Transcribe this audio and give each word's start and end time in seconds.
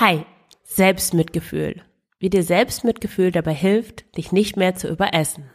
Hi, 0.00 0.24
Selbstmitgefühl. 0.62 1.82
Wie 2.20 2.30
dir 2.30 2.44
Selbstmitgefühl 2.44 3.32
dabei 3.32 3.52
hilft, 3.52 4.16
dich 4.16 4.30
nicht 4.30 4.56
mehr 4.56 4.76
zu 4.76 4.86
überessen. 4.86 5.50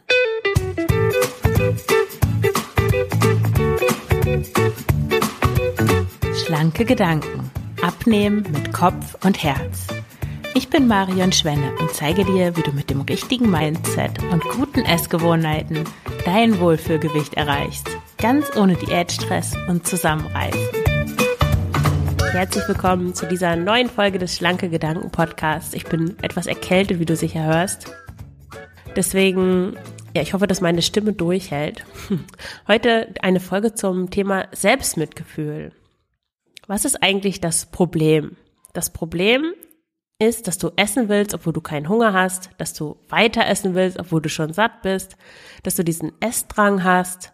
Schlanke 6.44 6.84
Gedanken. 6.84 7.50
Abnehmen 7.80 8.44
mit 8.52 8.70
Kopf 8.74 9.16
und 9.24 9.42
Herz. 9.42 9.86
Ich 10.54 10.68
bin 10.68 10.88
Marion 10.88 11.32
Schwenne 11.32 11.72
und 11.80 11.92
zeige 11.92 12.26
dir, 12.26 12.54
wie 12.54 12.62
du 12.62 12.72
mit 12.72 12.90
dem 12.90 13.00
richtigen 13.00 13.50
Mindset 13.50 14.22
und 14.30 14.44
guten 14.44 14.80
Essgewohnheiten 14.80 15.84
dein 16.26 16.60
Wohlfühlgewicht 16.60 17.32
erreichst. 17.32 17.88
Ganz 18.18 18.54
ohne 18.56 18.74
Diätstress 18.74 19.54
und 19.68 19.86
Zusammenreißen. 19.86 20.63
Herzlich 22.34 22.66
willkommen 22.66 23.14
zu 23.14 23.26
dieser 23.26 23.54
neuen 23.54 23.88
Folge 23.88 24.18
des 24.18 24.34
Schlanke 24.34 24.68
Gedanken 24.68 25.12
Podcasts. 25.12 25.72
Ich 25.72 25.84
bin 25.84 26.18
etwas 26.20 26.48
erkältet, 26.48 26.98
wie 26.98 27.04
du 27.04 27.14
sicher 27.14 27.44
hörst. 27.44 27.94
Deswegen, 28.96 29.76
ja, 30.16 30.22
ich 30.22 30.34
hoffe, 30.34 30.48
dass 30.48 30.60
meine 30.60 30.82
Stimme 30.82 31.12
durchhält. 31.12 31.84
Heute 32.66 33.14
eine 33.22 33.38
Folge 33.38 33.74
zum 33.74 34.10
Thema 34.10 34.48
Selbstmitgefühl. 34.50 35.70
Was 36.66 36.84
ist 36.84 37.04
eigentlich 37.04 37.40
das 37.40 37.66
Problem? 37.66 38.36
Das 38.72 38.90
Problem 38.90 39.54
ist, 40.18 40.48
dass 40.48 40.58
du 40.58 40.72
essen 40.74 41.08
willst, 41.08 41.34
obwohl 41.34 41.52
du 41.52 41.60
keinen 41.60 41.88
Hunger 41.88 42.14
hast, 42.14 42.50
dass 42.58 42.74
du 42.74 42.96
weiter 43.08 43.46
essen 43.46 43.76
willst, 43.76 44.00
obwohl 44.00 44.20
du 44.20 44.28
schon 44.28 44.52
satt 44.52 44.82
bist, 44.82 45.16
dass 45.62 45.76
du 45.76 45.84
diesen 45.84 46.10
Essdrang 46.18 46.82
hast, 46.82 47.32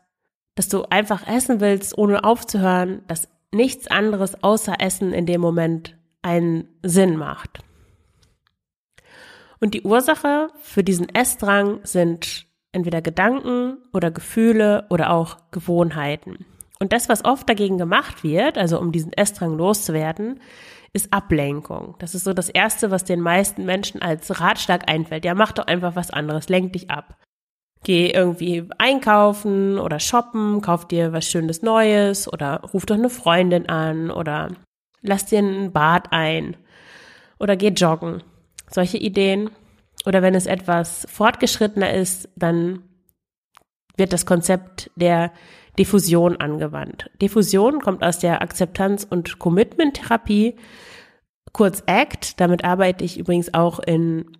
dass 0.57 0.69
du 0.69 0.83
einfach 0.91 1.27
essen 1.27 1.63
willst, 1.63 1.97
ohne 1.97 2.23
aufzuhören, 2.23 3.03
dass 3.07 3.29
nichts 3.53 3.87
anderes 3.89 4.43
außer 4.43 4.81
Essen 4.81 5.13
in 5.13 5.27
dem 5.27 5.41
Moment 5.41 5.97
einen 6.23 6.69
Sinn 6.83 7.17
macht. 7.17 7.61
Und 9.61 9.75
die 9.75 9.83
Ursache 9.83 10.49
für 10.63 10.83
diesen 10.83 11.09
Essdrang 11.15 11.81
sind 11.83 12.47
entweder 12.73 13.03
Gedanken 13.03 13.79
oder 13.93 14.11
Gefühle 14.11 14.87
oder 14.91 15.11
auch 15.11 15.37
Gewohnheiten. 15.51 16.47
Und 16.79 16.93
das, 16.93 17.09
was 17.09 17.25
oft 17.25 17.49
dagegen 17.49 17.77
gemacht 17.77 18.25
wird, 18.25 18.57
also 18.57 18.81
um 18.81 18.91
diesen 18.91 19.13
Essdrang 19.13 19.57
loszuwerden, 19.57 20.41
ist 20.93 21.13
Ablenkung. 21.13 21.95
Das 21.99 22.15
ist 22.15 22.25
so 22.25 22.33
das 22.33 22.49
Erste, 22.49 22.91
was 22.91 23.05
den 23.05 23.21
meisten 23.21 23.65
Menschen 23.65 24.01
als 24.03 24.41
Ratschlag 24.41 24.91
einfällt. 24.91 25.25
Ja, 25.25 25.35
mach 25.35 25.53
doch 25.53 25.67
einfach 25.67 25.95
was 25.95 26.11
anderes, 26.11 26.49
lenk 26.49 26.73
dich 26.73 26.91
ab. 26.91 27.17
Geh 27.83 28.11
irgendwie 28.11 28.69
einkaufen 28.79 29.79
oder 29.79 29.99
shoppen, 30.01 30.61
kauf 30.61 30.87
dir 30.87 31.13
was 31.13 31.27
Schönes 31.27 31.63
Neues 31.63 32.31
oder 32.31 32.61
ruf 32.75 32.85
doch 32.85 32.97
eine 32.97 33.09
Freundin 33.09 33.69
an 33.69 34.11
oder 34.11 34.49
lass 35.01 35.27
dir 35.27 35.39
ein 35.39 35.73
Bad 35.73 36.13
ein 36.13 36.57
oder 37.39 37.57
geh 37.57 37.69
joggen. 37.69 38.23
Solche 38.71 38.99
Ideen. 38.99 39.51
Oder 40.07 40.23
wenn 40.23 40.35
es 40.35 40.47
etwas 40.47 41.07
fortgeschrittener 41.11 41.93
ist, 41.93 42.29
dann 42.37 42.85
wird 43.97 44.13
das 44.13 44.25
Konzept 44.25 44.91
der 44.97 45.33
Diffusion 45.79 46.37
angewandt. 46.37 47.11
Diffusion 47.21 47.81
kommt 47.81 48.03
aus 48.03 48.19
der 48.19 48.43
Akzeptanz- 48.43 49.07
und 49.09 49.39
Commitment-Therapie, 49.39 50.57
kurz 51.53 51.83
ACT. 51.87 52.41
Damit 52.41 52.65
arbeite 52.65 53.05
ich 53.05 53.19
übrigens 53.19 53.53
auch 53.53 53.79
in, 53.79 54.37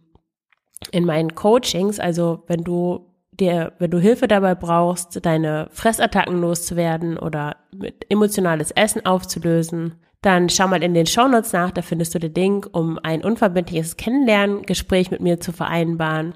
in 0.93 1.05
meinen 1.05 1.35
Coachings. 1.35 2.01
Also 2.01 2.43
wenn 2.47 2.65
du 2.65 3.10
dir, 3.33 3.73
wenn 3.79 3.91
du 3.91 3.99
Hilfe 3.99 4.29
dabei 4.29 4.55
brauchst, 4.55 5.25
deine 5.25 5.69
Fressattacken 5.73 6.41
loszuwerden 6.41 7.19
oder 7.19 7.57
mit 7.75 8.07
emotionales 8.11 8.71
Essen 8.71 9.07
aufzulösen, 9.07 9.95
dann 10.23 10.51
schau 10.51 10.69
mal 10.69 10.83
in 10.83 10.95
den 10.95 11.07
Shownotes 11.07 11.53
nach, 11.53 11.71
da 11.71 11.83
findest 11.83 12.15
du 12.15 12.19
den 12.19 12.35
Link, 12.35 12.69
um 12.73 12.99
ein 13.03 13.25
unverbindliches 13.25 13.97
Kennenlerngespräch 13.97 15.11
mit 15.11 15.21
mir 15.21 15.41
zu 15.41 15.53
vereinbaren. 15.53 16.35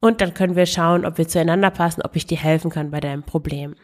Und 0.00 0.20
dann 0.20 0.34
können 0.34 0.54
wir 0.54 0.66
schauen, 0.66 1.04
ob 1.04 1.18
wir 1.18 1.26
zueinander 1.26 1.70
passen, 1.70 2.02
ob 2.02 2.14
ich 2.14 2.26
dir 2.26 2.38
helfen 2.38 2.70
kann 2.70 2.92
bei 2.92 3.00
deinem 3.00 3.24
Problem. 3.24 3.74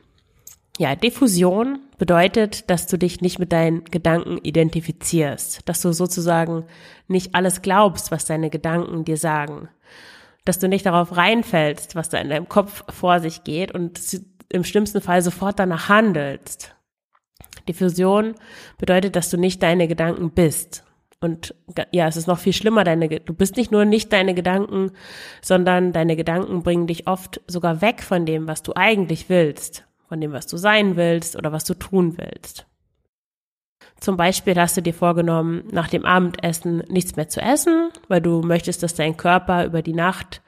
Ja, 0.79 0.95
Diffusion 0.97 1.81
bedeutet, 1.99 2.69
dass 2.69 2.87
du 2.87 2.97
dich 2.97 3.21
nicht 3.21 3.39
mit 3.39 3.53
deinen 3.53 3.85
Gedanken 3.85 4.39
identifizierst, 4.39 5.69
dass 5.69 5.81
du 5.81 5.93
sozusagen 5.93 6.65
nicht 7.07 7.35
alles 7.35 7.63
glaubst, 7.63 8.11
was 8.11 8.25
deine 8.25 8.51
Gedanken 8.51 9.05
dir 9.05 9.17
sagen, 9.17 9.69
dass 10.45 10.59
du 10.59 10.69
nicht 10.69 10.87
darauf 10.87 11.17
reinfällst, 11.17 11.97
was 11.97 12.09
da 12.09 12.19
in 12.19 12.29
deinem 12.29 12.49
Kopf 12.49 12.85
vor 12.93 13.21
sich 13.21 13.45
geht 13.45 13.73
und 13.73 14.01
im 14.51 14.65
schlimmsten 14.65 15.01
Fall 15.01 15.23
sofort 15.23 15.59
danach 15.59 15.89
handelst. 15.89 16.75
Diffusion 17.69 18.35
bedeutet, 18.79 19.17
dass 19.17 19.31
du 19.31 19.39
nicht 19.39 19.63
deine 19.63 19.89
Gedanken 19.89 20.31
bist. 20.31 20.85
Und 21.21 21.55
ja, 21.91 22.07
es 22.07 22.19
ist 22.19 22.27
noch 22.27 22.39
viel 22.39 22.53
schlimmer, 22.53 22.85
deine, 22.85 23.09
du 23.09 23.33
bist 23.33 23.57
nicht 23.57 23.73
nur 23.73 23.87
nicht 23.87 24.13
deine 24.13 24.35
Gedanken, 24.35 24.91
sondern 25.41 25.93
deine 25.93 26.17
Gedanken 26.17 26.63
bringen 26.63 26.87
dich 26.87 27.07
oft 27.07 27.41
sogar 27.47 27.81
weg 27.81 28.03
von 28.03 28.27
dem, 28.27 28.47
was 28.47 28.63
du 28.63 28.73
eigentlich 28.77 29.31
willst, 29.31 29.87
von 30.07 30.21
dem, 30.21 30.33
was 30.33 30.47
du 30.47 30.59
sein 30.59 30.97
willst 30.97 31.37
oder 31.37 31.51
was 31.51 31.65
du 31.65 31.73
tun 31.73 32.19
willst. 32.19 32.67
Zum 34.05 34.19
Beispiel 34.19 34.55
hast 34.57 34.77
du 34.77 34.83
dir 34.83 34.93
vorgenommen, 34.93 35.65
nach 35.73 35.89
dem 35.89 36.05
Abendessen 36.05 36.83
nichts 36.89 37.17
mehr 37.17 37.31
zu 37.31 37.41
essen, 37.41 37.89
weil 38.09 38.21
du 38.21 38.43
möchtest, 38.43 38.83
dass 38.83 38.95
dein 38.95 39.17
Körper 39.17 39.65
über 39.65 39.81
die 39.81 39.95
Nacht 39.95 40.43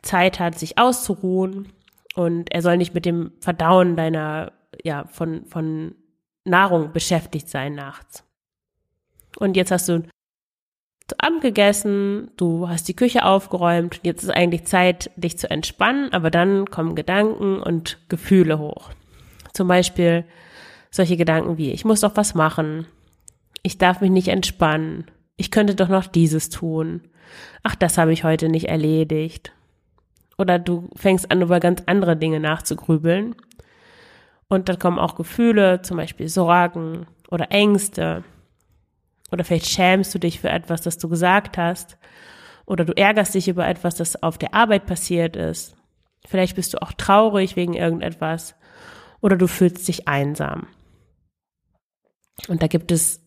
Zeit 0.00 0.38
hat, 0.38 0.56
sich 0.56 0.78
auszuruhen 0.78 1.72
und 2.14 2.52
er 2.52 2.62
soll 2.62 2.76
nicht 2.76 2.94
mit 2.94 3.06
dem 3.06 3.32
Verdauen 3.40 3.96
deiner, 3.96 4.52
ja, 4.84 5.06
von, 5.10 5.44
von 5.46 5.96
Nahrung 6.44 6.92
beschäftigt 6.92 7.48
sein 7.48 7.74
nachts. 7.74 8.22
Und 9.40 9.56
jetzt 9.56 9.72
hast 9.72 9.88
du 9.88 10.04
zu 11.08 11.16
Abend 11.18 11.40
gegessen, 11.40 12.30
du 12.36 12.68
hast 12.68 12.86
die 12.86 12.94
Küche 12.94 13.24
aufgeräumt, 13.24 13.98
jetzt 14.04 14.22
ist 14.22 14.30
eigentlich 14.30 14.66
Zeit, 14.66 15.10
dich 15.16 15.36
zu 15.36 15.50
entspannen, 15.50 16.12
aber 16.12 16.30
dann 16.30 16.70
kommen 16.70 16.94
Gedanken 16.94 17.60
und 17.60 17.98
Gefühle 18.08 18.60
hoch. 18.60 18.90
Zum 19.52 19.66
Beispiel 19.66 20.24
solche 20.92 21.16
Gedanken 21.16 21.58
wie, 21.58 21.72
ich 21.72 21.84
muss 21.84 22.02
doch 22.02 22.14
was 22.14 22.36
machen, 22.36 22.86
ich 23.62 23.78
darf 23.78 24.00
mich 24.00 24.10
nicht 24.10 24.28
entspannen. 24.28 25.06
Ich 25.36 25.50
könnte 25.50 25.74
doch 25.74 25.88
noch 25.88 26.06
dieses 26.06 26.50
tun. 26.50 27.02
Ach, 27.62 27.74
das 27.74 27.98
habe 27.98 28.12
ich 28.12 28.24
heute 28.24 28.48
nicht 28.48 28.68
erledigt. 28.68 29.52
Oder 30.38 30.58
du 30.58 30.88
fängst 30.96 31.30
an, 31.30 31.42
über 31.42 31.60
ganz 31.60 31.82
andere 31.86 32.16
Dinge 32.16 32.40
nachzugrübeln. 32.40 33.34
Und 34.48 34.68
dann 34.68 34.78
kommen 34.78 34.98
auch 34.98 35.14
Gefühle, 35.14 35.82
zum 35.82 35.96
Beispiel 35.96 36.28
Sorgen 36.28 37.06
oder 37.30 37.50
Ängste. 37.50 38.24
Oder 39.30 39.44
vielleicht 39.44 39.68
schämst 39.68 40.14
du 40.14 40.18
dich 40.18 40.40
für 40.40 40.48
etwas, 40.48 40.80
das 40.80 40.98
du 40.98 41.08
gesagt 41.08 41.58
hast. 41.58 41.98
Oder 42.66 42.84
du 42.84 42.96
ärgerst 42.96 43.34
dich 43.34 43.48
über 43.48 43.66
etwas, 43.66 43.94
das 43.94 44.22
auf 44.22 44.38
der 44.38 44.54
Arbeit 44.54 44.86
passiert 44.86 45.36
ist. 45.36 45.76
Vielleicht 46.26 46.56
bist 46.56 46.74
du 46.74 46.82
auch 46.82 46.92
traurig 46.92 47.56
wegen 47.56 47.74
irgendetwas. 47.74 48.54
Oder 49.20 49.36
du 49.36 49.46
fühlst 49.46 49.86
dich 49.88 50.08
einsam. 50.08 50.66
Und 52.48 52.62
da 52.62 52.66
gibt 52.66 52.90
es 52.90 53.20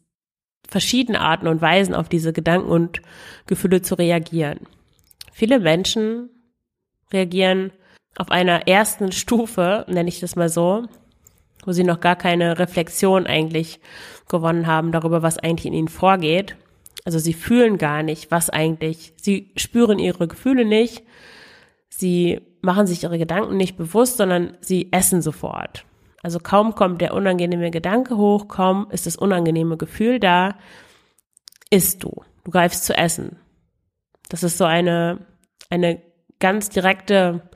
verschiedene 0.67 1.21
Arten 1.21 1.47
und 1.47 1.61
Weisen 1.61 1.95
auf 1.95 2.09
diese 2.09 2.33
Gedanken 2.33 2.69
und 2.69 3.01
Gefühle 3.47 3.81
zu 3.81 3.95
reagieren. 3.95 4.59
Viele 5.31 5.59
Menschen 5.59 6.29
reagieren 7.11 7.71
auf 8.17 8.31
einer 8.31 8.67
ersten 8.67 9.11
Stufe, 9.11 9.85
nenne 9.87 10.09
ich 10.09 10.19
das 10.19 10.35
mal 10.35 10.49
so, 10.49 10.85
wo 11.65 11.71
sie 11.71 11.83
noch 11.83 11.99
gar 11.99 12.15
keine 12.15 12.59
Reflexion 12.59 13.25
eigentlich 13.25 13.79
gewonnen 14.29 14.67
haben 14.67 14.91
darüber, 14.91 15.23
was 15.23 15.37
eigentlich 15.37 15.65
in 15.65 15.73
ihnen 15.73 15.87
vorgeht. 15.87 16.55
Also 17.05 17.19
sie 17.19 17.33
fühlen 17.33 17.77
gar 17.77 18.03
nicht, 18.03 18.31
was 18.31 18.49
eigentlich, 18.49 19.13
sie 19.17 19.51
spüren 19.57 19.99
ihre 19.99 20.27
Gefühle 20.27 20.65
nicht, 20.65 21.03
sie 21.89 22.41
machen 22.61 22.87
sich 22.87 23.03
ihre 23.03 23.17
Gedanken 23.17 23.57
nicht 23.57 23.77
bewusst, 23.77 24.17
sondern 24.17 24.57
sie 24.61 24.91
essen 24.91 25.21
sofort. 25.21 25.85
Also 26.23 26.39
kaum 26.39 26.73
kommt 26.73 27.01
der 27.01 27.13
unangenehme 27.13 27.69
Gedanke 27.69 28.17
hoch, 28.17 28.47
kaum 28.47 28.87
ist 28.89 29.05
das 29.05 29.15
unangenehme 29.15 29.77
Gefühl 29.77 30.19
da, 30.19 30.55
isst 31.69 32.03
du. 32.03 32.23
Du 32.43 32.51
greifst 32.51 32.85
zu 32.85 32.97
essen. 32.97 33.37
Das 34.29 34.41
ist 34.41 34.57
so 34.57 34.65
eine, 34.65 35.19
eine 35.69 36.01
ganz 36.39 36.69
direkte 36.69 37.49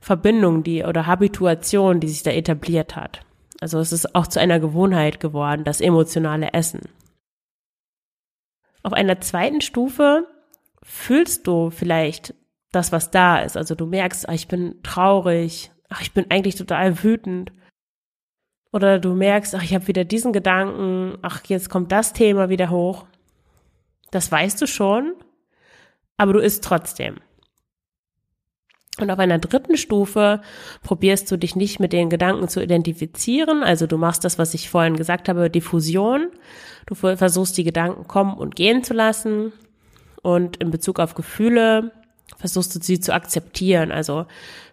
Verbindung, 0.00 0.62
die 0.62 0.84
oder 0.84 1.06
Habituation, 1.06 2.00
die 2.00 2.08
sich 2.08 2.22
da 2.22 2.30
etabliert 2.30 2.96
hat. 2.96 3.20
Also 3.60 3.78
es 3.78 3.92
ist 3.92 4.14
auch 4.14 4.26
zu 4.26 4.40
einer 4.40 4.60
Gewohnheit 4.60 5.20
geworden, 5.20 5.64
das 5.64 5.80
emotionale 5.80 6.52
Essen. 6.52 6.82
Auf 8.82 8.92
einer 8.92 9.20
zweiten 9.20 9.60
Stufe 9.60 10.26
fühlst 10.82 11.46
du 11.46 11.70
vielleicht 11.70 12.34
das, 12.72 12.92
was 12.92 13.10
da 13.10 13.38
ist. 13.40 13.56
Also 13.56 13.74
du 13.74 13.86
merkst, 13.86 14.28
ach, 14.28 14.34
ich 14.34 14.48
bin 14.48 14.82
traurig, 14.82 15.72
ach, 15.88 16.00
ich 16.00 16.12
bin 16.12 16.30
eigentlich 16.30 16.54
total 16.54 17.02
wütend. 17.02 17.52
Oder 18.72 18.98
du 18.98 19.14
merkst, 19.14 19.54
ach, 19.54 19.62
ich 19.62 19.74
habe 19.74 19.88
wieder 19.88 20.04
diesen 20.04 20.32
Gedanken, 20.32 21.18
ach, 21.22 21.42
jetzt 21.46 21.70
kommt 21.70 21.90
das 21.90 22.12
Thema 22.12 22.48
wieder 22.48 22.70
hoch. 22.70 23.06
Das 24.10 24.30
weißt 24.30 24.60
du 24.60 24.66
schon, 24.66 25.14
aber 26.16 26.34
du 26.34 26.38
isst 26.40 26.64
trotzdem. 26.64 27.16
Und 29.00 29.10
auf 29.10 29.18
einer 29.18 29.38
dritten 29.38 29.76
Stufe 29.76 30.40
probierst 30.82 31.30
du 31.30 31.36
dich 31.36 31.54
nicht 31.54 31.78
mit 31.78 31.92
den 31.92 32.10
Gedanken 32.10 32.48
zu 32.48 32.60
identifizieren. 32.60 33.62
Also 33.62 33.86
du 33.86 33.96
machst 33.96 34.24
das, 34.24 34.38
was 34.38 34.54
ich 34.54 34.70
vorhin 34.70 34.96
gesagt 34.96 35.28
habe, 35.28 35.50
Diffusion. 35.50 36.30
Du 36.86 36.94
versuchst 36.94 37.56
die 37.56 37.64
Gedanken 37.64 38.08
kommen 38.08 38.36
und 38.36 38.56
gehen 38.56 38.82
zu 38.82 38.94
lassen. 38.94 39.52
Und 40.22 40.56
in 40.56 40.70
Bezug 40.70 40.98
auf 40.98 41.14
Gefühle 41.14 41.92
versuchst 42.36 42.74
du 42.74 42.80
sie 42.80 42.98
zu 42.98 43.14
akzeptieren. 43.14 43.92
Also 43.92 44.26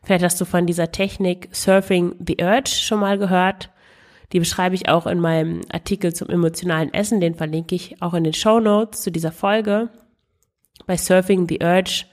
vielleicht 0.03 0.23
hast 0.23 0.41
du 0.41 0.45
von 0.45 0.65
dieser 0.65 0.91
Technik 0.91 1.49
Surfing 1.51 2.15
the 2.25 2.37
Urge 2.41 2.71
schon 2.71 2.99
mal 2.99 3.19
gehört. 3.19 3.69
Die 4.35 4.39
beschreibe 4.39 4.75
ich 4.75 4.89
auch 4.89 5.07
in 5.07 5.21
meinem 5.21 5.61
Artikel 5.71 6.13
zum 6.13 6.27
emotionalen 6.27 6.93
Essen. 6.93 7.21
Den 7.21 7.35
verlinke 7.35 7.73
ich 7.73 8.01
auch 8.01 8.13
in 8.13 8.25
den 8.25 8.33
Show 8.33 8.59
Notes 8.59 9.01
zu 9.01 9.09
dieser 9.09 9.31
Folge. 9.31 9.87
Bei 10.85 10.97
Surfing 10.97 11.47
the 11.47 11.59
Urge 11.63 12.03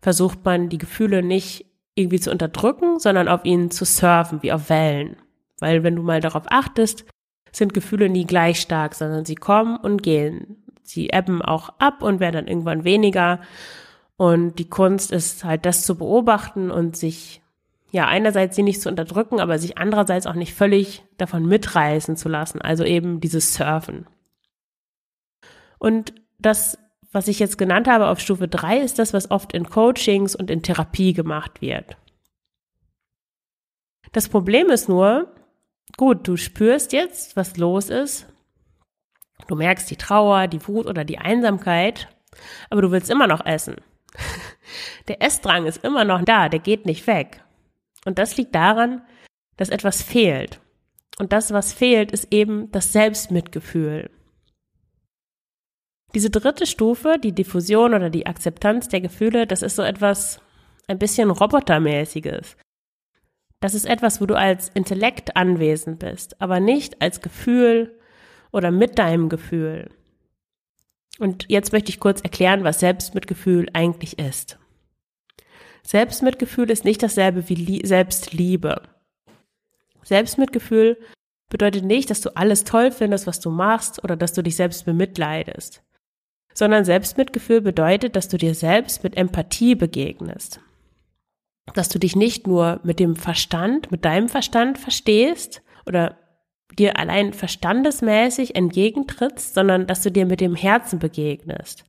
versucht 0.00 0.44
man 0.44 0.68
die 0.68 0.78
Gefühle 0.78 1.24
nicht 1.24 1.66
irgendwie 1.96 2.20
zu 2.20 2.30
unterdrücken, 2.30 3.00
sondern 3.00 3.26
auf 3.26 3.44
ihnen 3.44 3.72
zu 3.72 3.84
surfen, 3.84 4.40
wie 4.44 4.52
auf 4.52 4.70
Wellen. 4.70 5.16
Weil 5.58 5.82
wenn 5.82 5.96
du 5.96 6.02
mal 6.04 6.20
darauf 6.20 6.44
achtest, 6.46 7.06
sind 7.50 7.74
Gefühle 7.74 8.08
nie 8.08 8.24
gleich 8.24 8.60
stark, 8.60 8.94
sondern 8.94 9.24
sie 9.24 9.34
kommen 9.34 9.76
und 9.76 10.00
gehen. 10.00 10.62
Sie 10.84 11.08
ebben 11.08 11.42
auch 11.42 11.70
ab 11.80 12.04
und 12.04 12.20
werden 12.20 12.36
dann 12.36 12.46
irgendwann 12.46 12.84
weniger. 12.84 13.40
Und 14.16 14.60
die 14.60 14.68
Kunst 14.68 15.10
ist 15.10 15.42
halt 15.42 15.66
das 15.66 15.84
zu 15.84 15.98
beobachten 15.98 16.70
und 16.70 16.96
sich, 16.96 17.42
ja, 17.94 18.06
einerseits 18.06 18.56
sie 18.56 18.62
nicht 18.62 18.82
zu 18.82 18.88
unterdrücken, 18.88 19.40
aber 19.40 19.58
sich 19.58 19.78
andererseits 19.78 20.26
auch 20.26 20.34
nicht 20.34 20.52
völlig 20.52 21.02
davon 21.16 21.46
mitreißen 21.46 22.16
zu 22.16 22.28
lassen. 22.28 22.60
Also 22.60 22.84
eben 22.84 23.20
dieses 23.20 23.54
Surfen. 23.54 24.06
Und 25.78 26.14
das 26.38 26.78
was 27.14 27.28
ich 27.28 27.38
jetzt 27.38 27.58
genannt 27.58 27.86
habe 27.86 28.08
auf 28.08 28.18
Stufe 28.18 28.48
3, 28.48 28.78
ist 28.80 28.98
das, 28.98 29.12
was 29.12 29.30
oft 29.30 29.52
in 29.52 29.70
Coachings 29.70 30.34
und 30.34 30.50
in 30.50 30.62
Therapie 30.62 31.12
gemacht 31.12 31.62
wird. 31.62 31.96
Das 34.10 34.28
Problem 34.28 34.68
ist 34.68 34.88
nur, 34.88 35.32
gut, 35.96 36.26
du 36.26 36.36
spürst 36.36 36.92
jetzt, 36.92 37.36
was 37.36 37.56
los 37.56 37.88
ist. 37.88 38.26
Du 39.46 39.54
merkst 39.54 39.88
die 39.90 39.96
Trauer, 39.96 40.48
die 40.48 40.66
Wut 40.66 40.86
oder 40.86 41.04
die 41.04 41.18
Einsamkeit, 41.18 42.08
aber 42.68 42.82
du 42.82 42.90
willst 42.90 43.10
immer 43.10 43.28
noch 43.28 43.46
essen. 43.46 43.76
Der 45.08 45.22
Essdrang 45.22 45.66
ist 45.66 45.84
immer 45.84 46.04
noch 46.04 46.24
da, 46.24 46.48
der 46.48 46.60
geht 46.60 46.86
nicht 46.86 47.06
weg. 47.06 47.43
Und 48.04 48.18
das 48.18 48.36
liegt 48.36 48.54
daran, 48.54 49.02
dass 49.56 49.68
etwas 49.68 50.02
fehlt. 50.02 50.60
Und 51.18 51.32
das, 51.32 51.52
was 51.52 51.72
fehlt, 51.72 52.12
ist 52.12 52.32
eben 52.32 52.70
das 52.72 52.92
Selbstmitgefühl. 52.92 54.10
Diese 56.14 56.30
dritte 56.30 56.66
Stufe, 56.66 57.16
die 57.22 57.32
Diffusion 57.32 57.94
oder 57.94 58.10
die 58.10 58.26
Akzeptanz 58.26 58.88
der 58.88 59.00
Gefühle, 59.00 59.46
das 59.46 59.62
ist 59.62 59.76
so 59.76 59.82
etwas 59.82 60.40
ein 60.86 60.98
bisschen 60.98 61.30
robotermäßiges. 61.30 62.56
Das 63.60 63.74
ist 63.74 63.86
etwas, 63.86 64.20
wo 64.20 64.26
du 64.26 64.36
als 64.36 64.68
Intellekt 64.74 65.36
anwesend 65.36 65.98
bist, 65.98 66.40
aber 66.40 66.60
nicht 66.60 67.00
als 67.00 67.20
Gefühl 67.20 67.98
oder 68.52 68.70
mit 68.70 68.98
deinem 68.98 69.28
Gefühl. 69.28 69.90
Und 71.18 71.46
jetzt 71.48 71.72
möchte 71.72 71.90
ich 71.90 72.00
kurz 72.00 72.20
erklären, 72.20 72.64
was 72.64 72.80
Selbstmitgefühl 72.80 73.68
eigentlich 73.72 74.18
ist. 74.18 74.58
Selbstmitgefühl 75.86 76.70
ist 76.70 76.84
nicht 76.84 77.02
dasselbe 77.02 77.48
wie 77.48 77.86
Selbstliebe. 77.86 78.82
Selbstmitgefühl 80.02 80.98
bedeutet 81.50 81.84
nicht, 81.84 82.10
dass 82.10 82.20
du 82.20 82.36
alles 82.36 82.64
toll 82.64 82.90
findest, 82.90 83.26
was 83.26 83.40
du 83.40 83.50
machst 83.50 84.02
oder 84.02 84.16
dass 84.16 84.32
du 84.32 84.42
dich 84.42 84.56
selbst 84.56 84.84
bemitleidest 84.84 85.82
sondern 86.54 86.84
Selbstmitgefühl 86.84 87.60
bedeutet, 87.60 88.16
dass 88.16 88.28
du 88.28 88.38
dir 88.38 88.54
selbst 88.54 89.02
mit 89.02 89.16
Empathie 89.16 89.74
begegnest. 89.74 90.60
Dass 91.74 91.88
du 91.88 91.98
dich 91.98 92.14
nicht 92.14 92.46
nur 92.46 92.80
mit 92.84 93.00
dem 93.00 93.16
Verstand, 93.16 93.90
mit 93.90 94.04
deinem 94.04 94.28
Verstand 94.28 94.78
verstehst 94.78 95.62
oder 95.84 96.16
dir 96.78 96.98
allein 96.98 97.32
verstandesmäßig 97.32 98.54
entgegentrittst, 98.54 99.54
sondern 99.54 99.86
dass 99.86 100.02
du 100.02 100.10
dir 100.10 100.26
mit 100.26 100.40
dem 100.40 100.54
Herzen 100.54 100.98
begegnest. 100.98 101.84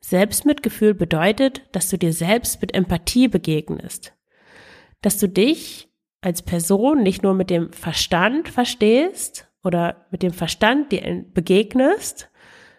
Selbstmitgefühl 0.00 0.94
bedeutet, 0.94 1.62
dass 1.72 1.88
du 1.88 1.98
dir 1.98 2.12
selbst 2.12 2.60
mit 2.60 2.74
Empathie 2.74 3.28
begegnest. 3.28 4.14
Dass 5.02 5.18
du 5.18 5.28
dich 5.28 5.88
als 6.20 6.42
Person 6.42 7.02
nicht 7.02 7.22
nur 7.22 7.34
mit 7.34 7.50
dem 7.50 7.72
Verstand 7.72 8.48
verstehst 8.48 9.48
oder 9.62 10.06
mit 10.10 10.22
dem 10.22 10.32
Verstand 10.32 10.92
dir 10.92 11.24
begegnest, 11.32 12.30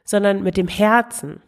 sondern 0.03 0.43
mit 0.43 0.57
dem 0.57 0.67
Herzen. 0.67 1.41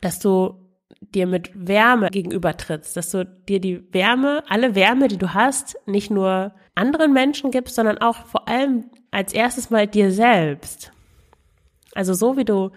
Dass 0.00 0.18
du 0.18 0.66
dir 1.00 1.26
mit 1.26 1.50
Wärme 1.54 2.10
gegenübertrittst, 2.10 2.96
dass 2.96 3.10
du 3.10 3.24
dir 3.24 3.60
die 3.60 3.92
Wärme, 3.92 4.42
alle 4.48 4.74
Wärme, 4.74 5.08
die 5.08 5.18
du 5.18 5.34
hast, 5.34 5.76
nicht 5.86 6.10
nur 6.10 6.54
anderen 6.74 7.12
Menschen 7.12 7.50
gibst, 7.50 7.74
sondern 7.74 7.98
auch 7.98 8.26
vor 8.26 8.48
allem 8.48 8.90
als 9.10 9.32
erstes 9.32 9.70
mal 9.70 9.86
dir 9.86 10.10
selbst. 10.10 10.92
Also 11.94 12.14
so 12.14 12.36
wie 12.36 12.44
du 12.44 12.70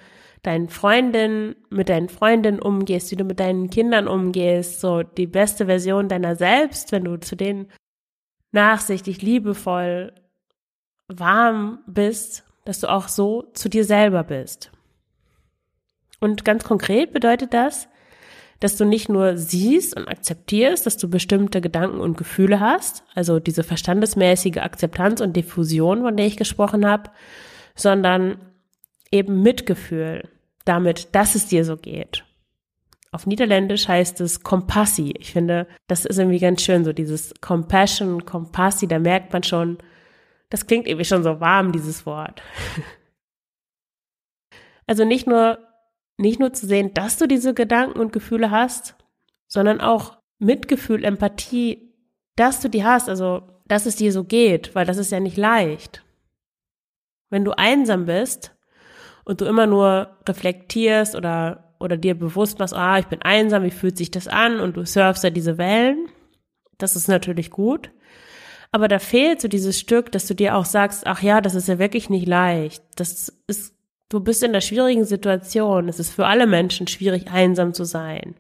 deinen 0.44 0.70
Freundinnen, 0.70 1.56
mit 1.70 1.90
deinen 1.90 2.10
Freundinnen 2.10 2.62
umgehst, 2.62 3.12
wie 3.12 3.16
du 3.16 3.24
mit 3.24 3.40
deinen 3.40 3.70
Kindern 3.70 4.08
umgehst, 4.08 4.80
so 4.80 5.04
die 5.04 5.28
beste 5.28 5.66
Version 5.66 6.08
deiner 6.08 6.36
selbst, 6.36 6.92
wenn 6.92 7.04
du 7.04 7.18
zu 7.18 7.36
denen 7.36 7.68
nachsichtig, 8.52 9.22
liebevoll, 9.22 10.14
warm 11.08 11.80
bist, 11.88 12.44
dass 12.66 12.80
du 12.80 12.88
auch 12.88 13.08
so 13.08 13.50
zu 13.54 13.70
dir 13.70 13.84
selber 13.84 14.24
bist. 14.24 14.72
Und 16.20 16.46
ganz 16.46 16.64
konkret 16.64 17.14
bedeutet 17.14 17.54
das, 17.54 17.88
dass 18.60 18.76
du 18.76 18.86
nicht 18.86 19.08
nur 19.08 19.38
siehst 19.38 19.96
und 19.96 20.08
akzeptierst, 20.08 20.86
dass 20.86 20.98
du 20.98 21.10
bestimmte 21.10 21.62
Gedanken 21.62 22.02
und 22.02 22.18
Gefühle 22.18 22.60
hast, 22.60 23.04
also 23.16 23.40
diese 23.40 23.64
verstandesmäßige 23.64 24.58
Akzeptanz 24.58 25.22
und 25.22 25.36
Diffusion, 25.36 26.02
von 26.02 26.18
der 26.18 26.26
ich 26.26 26.36
gesprochen 26.36 26.86
habe, 26.86 27.10
sondern 27.76 28.38
eben 29.12 29.42
Mitgefühl 29.42 30.30
damit, 30.66 31.16
dass 31.16 31.36
es 31.36 31.48
dir 31.48 31.66
so 31.66 31.78
geht. 31.78 32.26
Auf 33.12 33.26
Niederländisch 33.26 33.88
heißt 33.88 34.22
es 34.22 34.44
Compassi. 34.44 35.16
Ich 35.18 35.32
finde, 35.32 35.68
das 35.88 36.06
ist 36.06 36.20
irgendwie 36.20 36.40
ganz 36.40 36.62
schön, 36.62 36.86
so 36.86 36.94
dieses 36.94 37.34
Compassion, 37.42 38.26
Compassi, 38.26 38.88
da 38.88 39.00
merkt 39.00 39.34
man 39.34 39.42
schon, 39.44 39.80
das 40.50 40.68
klingt 40.68 40.88
irgendwie 40.88 41.06
schon 41.06 41.24
so 41.24 41.40
warm, 41.40 41.72
dieses 41.72 42.06
Wort. 42.06 42.42
Also 44.86 45.06
nicht 45.06 45.28
nur, 45.28 45.60
nicht 46.18 46.40
nur 46.40 46.52
zu 46.52 46.66
sehen, 46.66 46.96
dass 46.96 47.20
du 47.20 47.28
diese 47.28 47.54
Gedanken 47.54 48.00
und 48.00 48.12
Gefühle 48.12 48.50
hast, 48.50 48.96
sondern 49.48 49.82
auch 49.82 50.18
Mitgefühl, 50.40 51.06
Empathie, 51.06 51.94
dass 52.36 52.60
du 52.60 52.70
die 52.70 52.84
hast, 52.84 53.08
also 53.08 53.44
dass 53.68 53.86
es 53.86 53.98
dir 53.98 54.12
so 54.12 54.24
geht, 54.24 54.74
weil 54.74 54.88
das 54.88 54.98
ist 54.98 55.12
ja 55.12 55.20
nicht 55.20 55.38
leicht. 55.38 56.04
Wenn 57.30 57.46
du 57.46 57.52
einsam 57.52 58.08
bist 58.08 58.58
und 59.30 59.42
du 59.42 59.46
immer 59.46 59.68
nur 59.68 60.10
reflektierst 60.28 61.14
oder, 61.14 61.76
oder 61.80 61.98
dir 61.98 62.16
bewusst 62.16 62.58
machst, 62.58 62.74
ah, 62.74 62.98
ich 62.98 63.06
bin 63.06 63.22
einsam, 63.22 63.62
wie 63.62 63.70
fühlt 63.70 63.96
sich 63.96 64.10
das 64.10 64.28
an 64.28 64.60
und 64.60 64.76
du 64.76 64.88
surfst 64.88 65.24
ja 65.24 65.30
diese 65.30 65.60
Wellen, 65.60 66.08
das 66.80 66.96
ist 66.96 67.08
natürlich 67.08 67.52
gut. 67.52 67.92
Aber 68.72 68.88
da 68.88 68.98
fehlt 68.98 69.40
so 69.40 69.48
dieses 69.48 69.80
Stück, 69.80 70.12
dass 70.12 70.26
du 70.26 70.34
dir 70.34 70.56
auch 70.56 70.66
sagst, 70.66 71.06
ach 71.06 71.22
ja, 71.22 71.42
das 71.42 71.54
ist 71.54 71.68
ja 71.68 71.78
wirklich 71.78 72.10
nicht 72.10 72.28
leicht. 72.28 72.84
Das 72.96 73.32
ist, 73.46 73.76
du 74.10 74.20
bist 74.20 74.42
in 74.42 74.50
einer 74.50 74.62
schwierigen 74.62 75.06
Situation. 75.06 75.90
Es 75.90 76.00
ist 76.00 76.10
für 76.10 76.26
alle 76.26 76.48
Menschen 76.48 76.88
schwierig, 76.88 77.30
einsam 77.30 77.76
zu 77.76 77.84
sein. 77.84 78.34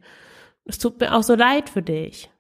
Es 0.66 0.80
tut 0.80 1.00
mir 1.00 1.14
auch 1.14 1.24
so 1.24 1.36
leid 1.36 1.70
für 1.70 1.84
dich. 1.84 2.32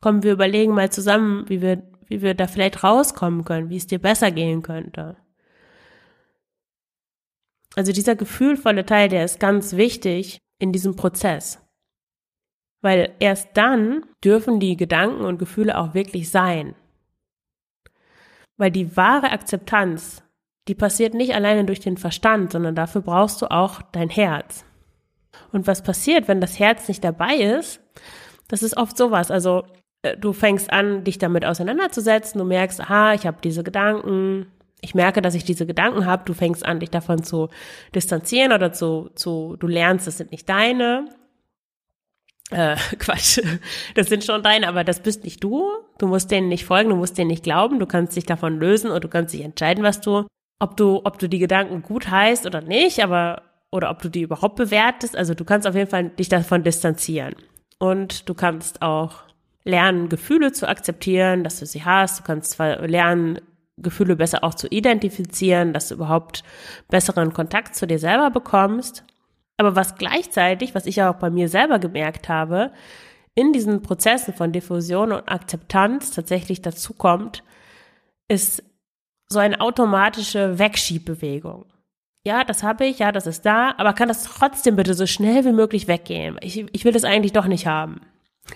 Kommen 0.00 0.22
wir 0.22 0.34
überlegen 0.34 0.74
mal 0.74 0.90
zusammen, 0.90 1.44
wie 1.48 1.60
wir, 1.60 1.82
wie 2.06 2.22
wir 2.22 2.34
da 2.34 2.46
vielleicht 2.46 2.84
rauskommen 2.84 3.44
können, 3.44 3.68
wie 3.68 3.78
es 3.78 3.88
dir 3.88 3.98
besser 3.98 4.30
gehen 4.30 4.62
könnte. 4.62 5.16
Also 7.76 7.92
dieser 7.92 8.16
gefühlvolle 8.16 8.84
Teil, 8.84 9.08
der 9.08 9.24
ist 9.24 9.40
ganz 9.40 9.76
wichtig 9.76 10.38
in 10.58 10.72
diesem 10.72 10.96
Prozess. 10.96 11.60
Weil 12.82 13.14
erst 13.20 13.48
dann 13.54 14.04
dürfen 14.24 14.58
die 14.58 14.76
Gedanken 14.76 15.24
und 15.24 15.38
Gefühle 15.38 15.78
auch 15.78 15.94
wirklich 15.94 16.30
sein. 16.30 16.74
Weil 18.56 18.70
die 18.70 18.96
wahre 18.96 19.30
Akzeptanz, 19.30 20.22
die 20.68 20.74
passiert 20.74 21.14
nicht 21.14 21.34
alleine 21.34 21.64
durch 21.64 21.80
den 21.80 21.96
Verstand, 21.96 22.52
sondern 22.52 22.74
dafür 22.74 23.02
brauchst 23.02 23.40
du 23.42 23.50
auch 23.50 23.82
dein 23.92 24.10
Herz. 24.10 24.64
Und 25.52 25.66
was 25.66 25.82
passiert, 25.82 26.28
wenn 26.28 26.40
das 26.40 26.58
Herz 26.58 26.88
nicht 26.88 27.04
dabei 27.04 27.36
ist? 27.36 27.80
Das 28.48 28.62
ist 28.62 28.76
oft 28.76 28.96
sowas. 28.96 29.30
Also 29.30 29.64
äh, 30.02 30.16
du 30.16 30.32
fängst 30.32 30.72
an, 30.72 31.04
dich 31.04 31.18
damit 31.18 31.44
auseinanderzusetzen, 31.44 32.38
du 32.38 32.44
merkst, 32.44 32.80
aha, 32.80 33.14
ich 33.14 33.26
habe 33.26 33.38
diese 33.42 33.62
Gedanken, 33.62 34.46
ich 34.80 34.94
merke, 34.94 35.22
dass 35.22 35.34
ich 35.34 35.44
diese 35.44 35.66
Gedanken 35.66 36.06
habe, 36.06 36.24
du 36.24 36.34
fängst 36.34 36.64
an, 36.64 36.80
dich 36.80 36.90
davon 36.90 37.22
zu 37.22 37.48
distanzieren 37.94 38.52
oder 38.52 38.72
zu, 38.72 39.10
zu 39.14 39.56
du 39.58 39.66
lernst, 39.66 40.06
es 40.08 40.18
sind 40.18 40.30
nicht 40.30 40.48
deine 40.48 41.06
äh, 42.50 42.76
Quatsch, 42.98 43.40
das 43.94 44.08
sind 44.08 44.24
schon 44.24 44.42
deine, 44.42 44.68
aber 44.68 44.84
das 44.84 45.00
bist 45.00 45.24
nicht 45.24 45.42
du. 45.42 45.68
Du 45.98 46.06
musst 46.06 46.30
denen 46.30 46.48
nicht 46.48 46.64
folgen, 46.64 46.90
du 46.90 46.96
musst 46.96 47.18
denen 47.18 47.28
nicht 47.28 47.44
glauben, 47.44 47.78
du 47.78 47.86
kannst 47.86 48.16
dich 48.16 48.26
davon 48.26 48.58
lösen 48.58 48.90
und 48.90 49.04
du 49.04 49.08
kannst 49.08 49.34
dich 49.34 49.42
entscheiden, 49.42 49.84
was 49.84 50.00
du, 50.00 50.26
ob 50.58 50.76
du, 50.76 51.00
ob 51.04 51.18
du 51.18 51.28
die 51.28 51.38
Gedanken 51.38 51.82
gut 51.82 52.10
heißt 52.10 52.46
oder 52.46 52.60
nicht, 52.60 53.02
aber, 53.02 53.42
oder 53.70 53.90
ob 53.90 54.02
du 54.02 54.08
die 54.08 54.22
überhaupt 54.22 54.56
bewertest. 54.56 55.16
Also 55.16 55.34
du 55.34 55.44
kannst 55.44 55.66
auf 55.66 55.74
jeden 55.74 55.90
Fall 55.90 56.10
dich 56.10 56.28
davon 56.28 56.62
distanzieren. 56.62 57.34
und 57.78 58.28
du 58.28 58.34
kannst 58.34 58.82
auch 58.82 59.22
lernen, 59.64 60.08
Gefühle 60.08 60.52
zu 60.52 60.68
akzeptieren, 60.68 61.44
dass 61.44 61.60
du 61.60 61.66
sie 61.66 61.84
hast. 61.84 62.20
Du 62.20 62.24
kannst 62.24 62.52
zwar 62.52 62.86
lernen, 62.86 63.40
Gefühle 63.82 64.16
besser 64.16 64.44
auch 64.44 64.54
zu 64.54 64.68
identifizieren, 64.68 65.72
dass 65.72 65.88
du 65.88 65.94
überhaupt 65.94 66.42
besseren 66.88 67.32
Kontakt 67.32 67.74
zu 67.74 67.86
dir 67.86 67.98
selber 67.98 68.30
bekommst. 68.30 69.04
Aber 69.56 69.76
was 69.76 69.96
gleichzeitig, 69.96 70.74
was 70.74 70.86
ich 70.86 71.02
auch 71.02 71.16
bei 71.16 71.30
mir 71.30 71.48
selber 71.48 71.78
gemerkt 71.78 72.28
habe, 72.28 72.72
in 73.34 73.52
diesen 73.52 73.82
Prozessen 73.82 74.34
von 74.34 74.52
Diffusion 74.52 75.12
und 75.12 75.28
Akzeptanz 75.28 76.10
tatsächlich 76.10 76.62
dazu 76.62 76.94
kommt, 76.94 77.42
ist 78.28 78.62
so 79.28 79.38
eine 79.38 79.60
automatische 79.60 80.58
Wegschiebbewegung. 80.58 81.66
Ja, 82.26 82.44
das 82.44 82.62
habe 82.62 82.84
ich, 82.86 82.98
ja, 82.98 83.12
das 83.12 83.26
ist 83.26 83.46
da, 83.46 83.74
aber 83.78 83.94
kann 83.94 84.08
das 84.08 84.24
trotzdem 84.24 84.76
bitte 84.76 84.94
so 84.94 85.06
schnell 85.06 85.44
wie 85.44 85.52
möglich 85.52 85.88
weggehen? 85.88 86.38
Ich, 86.42 86.66
ich 86.72 86.84
will 86.84 86.92
das 86.92 87.04
eigentlich 87.04 87.32
doch 87.32 87.46
nicht 87.46 87.66
haben. 87.66 88.00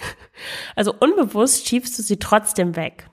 Also 0.76 0.92
unbewusst 0.92 1.68
schiebst 1.68 1.96
du 1.98 2.02
sie 2.02 2.18
trotzdem 2.18 2.74
weg. 2.74 3.08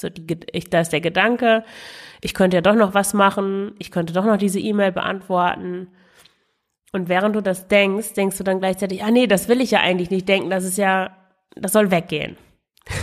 So, 0.00 0.08
die, 0.08 0.38
ich, 0.52 0.70
da 0.70 0.80
ist 0.80 0.92
der 0.92 1.00
Gedanke, 1.00 1.64
ich 2.20 2.34
könnte 2.34 2.56
ja 2.56 2.60
doch 2.60 2.74
noch 2.74 2.94
was 2.94 3.14
machen, 3.14 3.74
ich 3.78 3.90
könnte 3.90 4.12
doch 4.12 4.24
noch 4.24 4.36
diese 4.36 4.60
E-Mail 4.60 4.92
beantworten. 4.92 5.88
Und 6.92 7.08
während 7.08 7.36
du 7.36 7.42
das 7.42 7.68
denkst, 7.68 8.14
denkst 8.14 8.38
du 8.38 8.44
dann 8.44 8.60
gleichzeitig, 8.60 9.04
ah 9.04 9.10
nee, 9.10 9.26
das 9.26 9.48
will 9.48 9.60
ich 9.60 9.70
ja 9.70 9.80
eigentlich 9.80 10.10
nicht 10.10 10.28
denken, 10.28 10.50
das 10.50 10.64
ist 10.64 10.78
ja, 10.78 11.16
das 11.54 11.72
soll 11.72 11.90
weggehen. 11.90 12.36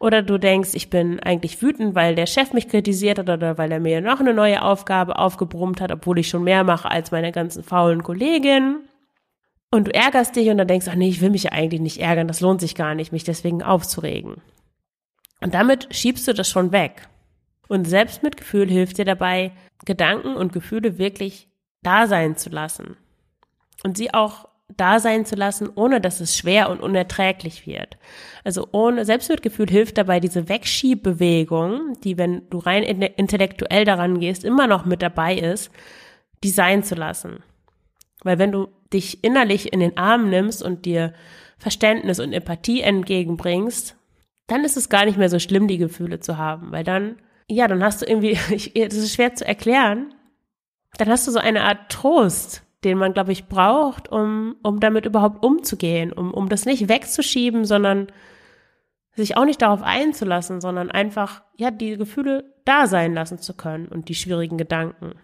Oder 0.00 0.22
du 0.22 0.38
denkst, 0.38 0.70
ich 0.74 0.90
bin 0.90 1.20
eigentlich 1.20 1.62
wütend, 1.62 1.94
weil 1.94 2.14
der 2.14 2.26
Chef 2.26 2.52
mich 2.52 2.68
kritisiert 2.68 3.18
hat 3.18 3.30
oder 3.30 3.56
weil 3.56 3.72
er 3.72 3.80
mir 3.80 4.00
noch 4.02 4.20
eine 4.20 4.34
neue 4.34 4.60
Aufgabe 4.60 5.18
aufgebrummt 5.18 5.80
hat, 5.80 5.92
obwohl 5.92 6.18
ich 6.18 6.28
schon 6.28 6.44
mehr 6.44 6.64
mache 6.64 6.90
als 6.90 7.10
meine 7.10 7.32
ganzen 7.32 7.62
faulen 7.62 8.02
Kolleginnen. 8.02 8.88
Und 9.70 9.88
du 9.88 9.94
ärgerst 9.94 10.36
dich 10.36 10.50
und 10.50 10.58
dann 10.58 10.68
denkst, 10.68 10.88
ach 10.90 10.94
nee, 10.94 11.08
ich 11.08 11.20
will 11.20 11.30
mich 11.30 11.44
ja 11.44 11.52
eigentlich 11.52 11.80
nicht 11.80 12.00
ärgern, 12.00 12.28
das 12.28 12.40
lohnt 12.40 12.60
sich 12.60 12.74
gar 12.74 12.94
nicht, 12.94 13.12
mich 13.12 13.24
deswegen 13.24 13.62
aufzuregen. 13.62 14.42
Und 15.44 15.52
damit 15.52 15.94
schiebst 15.94 16.26
du 16.26 16.32
das 16.32 16.48
schon 16.48 16.72
weg. 16.72 17.06
Und 17.68 17.84
Selbstmitgefühl 17.84 18.66
hilft 18.66 18.96
dir 18.96 19.04
dabei, 19.04 19.52
Gedanken 19.84 20.36
und 20.36 20.54
Gefühle 20.54 20.96
wirklich 20.96 21.48
da 21.82 22.06
sein 22.06 22.38
zu 22.38 22.48
lassen 22.48 22.96
und 23.84 23.98
sie 23.98 24.14
auch 24.14 24.48
da 24.74 25.00
sein 25.00 25.26
zu 25.26 25.34
lassen, 25.34 25.68
ohne 25.74 26.00
dass 26.00 26.20
es 26.20 26.34
schwer 26.34 26.70
und 26.70 26.80
unerträglich 26.80 27.66
wird. 27.66 27.98
Also 28.42 28.68
ohne 28.72 29.04
Selbstmitgefühl 29.04 29.68
hilft 29.68 29.98
dabei 29.98 30.18
diese 30.18 30.48
Wegschiebbewegung, 30.48 32.00
die, 32.02 32.16
wenn 32.16 32.48
du 32.48 32.56
rein 32.56 32.82
intellektuell 32.82 33.84
daran 33.84 34.20
gehst, 34.20 34.44
immer 34.44 34.66
noch 34.66 34.86
mit 34.86 35.02
dabei 35.02 35.36
ist, 35.36 35.70
die 36.42 36.48
sein 36.48 36.82
zu 36.82 36.94
lassen. 36.94 37.42
Weil 38.22 38.38
wenn 38.38 38.50
du 38.50 38.68
dich 38.94 39.22
innerlich 39.22 39.74
in 39.74 39.80
den 39.80 39.98
Arm 39.98 40.30
nimmst 40.30 40.62
und 40.62 40.86
dir 40.86 41.12
Verständnis 41.58 42.18
und 42.18 42.32
Empathie 42.32 42.80
entgegenbringst, 42.80 43.96
dann 44.46 44.64
ist 44.64 44.76
es 44.76 44.88
gar 44.88 45.04
nicht 45.04 45.18
mehr 45.18 45.30
so 45.30 45.38
schlimm, 45.38 45.68
die 45.68 45.78
Gefühle 45.78 46.20
zu 46.20 46.36
haben, 46.36 46.72
weil 46.72 46.84
dann, 46.84 47.16
ja, 47.48 47.66
dann 47.68 47.82
hast 47.82 48.02
du 48.02 48.06
irgendwie, 48.06 48.32
das 48.74 48.94
ist 48.94 49.14
schwer 49.14 49.34
zu 49.34 49.46
erklären, 49.46 50.14
dann 50.98 51.08
hast 51.08 51.26
du 51.26 51.32
so 51.32 51.38
eine 51.38 51.62
Art 51.62 51.90
Trost, 51.90 52.62
den 52.84 52.98
man, 52.98 53.14
glaube 53.14 53.32
ich, 53.32 53.48
braucht, 53.48 54.12
um, 54.12 54.56
um 54.62 54.78
damit 54.78 55.06
überhaupt 55.06 55.44
umzugehen, 55.44 56.12
um, 56.12 56.32
um 56.32 56.48
das 56.48 56.66
nicht 56.66 56.88
wegzuschieben, 56.88 57.64
sondern 57.64 58.08
sich 59.16 59.36
auch 59.36 59.44
nicht 59.44 59.62
darauf 59.62 59.82
einzulassen, 59.82 60.60
sondern 60.60 60.90
einfach, 60.90 61.42
ja, 61.56 61.70
die 61.70 61.96
Gefühle 61.96 62.52
da 62.64 62.86
sein 62.86 63.14
lassen 63.14 63.38
zu 63.38 63.54
können 63.54 63.86
und 63.88 64.08
die 64.08 64.14
schwierigen 64.14 64.58
Gedanken. 64.58 65.14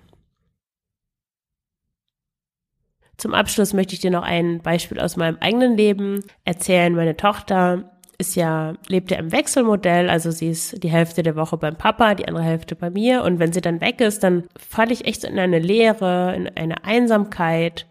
Zum 3.16 3.34
Abschluss 3.34 3.74
möchte 3.74 3.92
ich 3.94 4.00
dir 4.00 4.10
noch 4.10 4.22
ein 4.22 4.62
Beispiel 4.62 4.98
aus 4.98 5.16
meinem 5.16 5.36
eigenen 5.40 5.76
Leben 5.76 6.24
erzählen. 6.44 6.94
Meine 6.94 7.16
Tochter 7.18 7.99
ist 8.20 8.36
ja, 8.36 8.74
lebt 8.86 9.10
ja 9.10 9.18
im 9.18 9.32
Wechselmodell, 9.32 10.10
also 10.10 10.30
sie 10.30 10.50
ist 10.50 10.82
die 10.82 10.90
Hälfte 10.90 11.22
der 11.22 11.36
Woche 11.36 11.56
beim 11.56 11.76
Papa, 11.76 12.14
die 12.14 12.28
andere 12.28 12.44
Hälfte 12.44 12.76
bei 12.76 12.90
mir. 12.90 13.24
Und 13.24 13.38
wenn 13.38 13.52
sie 13.52 13.60
dann 13.60 13.80
weg 13.80 14.00
ist, 14.00 14.22
dann 14.22 14.44
falle 14.58 14.92
ich 14.92 15.06
echt 15.06 15.24
in 15.24 15.38
eine 15.38 15.58
Leere, 15.58 16.34
in 16.36 16.48
eine 16.56 16.84
Einsamkeit, 16.84 17.86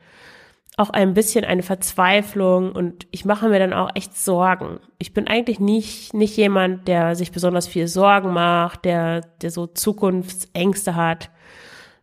auch 0.78 0.92
ein 0.92 1.14
bisschen 1.14 1.44
eine 1.44 1.64
Verzweiflung 1.64 2.72
und 2.72 3.06
ich 3.12 3.26
mache 3.26 3.50
mir 3.50 3.60
dann 3.60 3.74
auch 3.74 3.90
echt 3.96 4.16
Sorgen. 4.18 4.80
Ich 4.98 5.14
bin 5.14 5.28
eigentlich 5.28 5.60
nicht, 5.60 6.14
nicht 6.14 6.38
jemand, 6.38 6.88
der 6.88 7.16
sich 7.16 7.34
besonders 7.34 7.68
viel 7.68 7.88
Sorgen 7.88 8.32
macht, 8.32 8.86
der, 8.86 9.22
der 9.42 9.52
so 9.52 9.68
Zukunftsängste 9.68 10.96
hat. 10.96 11.32